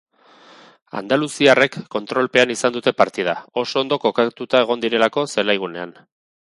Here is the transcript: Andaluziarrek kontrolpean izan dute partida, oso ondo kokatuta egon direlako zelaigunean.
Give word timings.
Andaluziarrek 1.01 1.77
kontrolpean 1.97 2.55
izan 2.55 2.75
dute 2.79 2.95
partida, 3.03 3.37
oso 3.65 3.85
ondo 3.87 4.01
kokatuta 4.07 4.67
egon 4.67 4.87
direlako 4.87 5.31
zelaigunean. 5.37 5.99